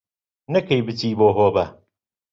نەکەی 0.53 0.81
بچی 0.87 1.17
بۆ 1.19 1.27
هۆبە 1.37 1.65